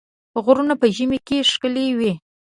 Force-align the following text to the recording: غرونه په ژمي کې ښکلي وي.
غرونه 0.43 0.73
په 0.81 0.87
ژمي 0.95 1.19
کې 1.27 1.47
ښکلي 1.51 1.87
وي. 1.97 2.13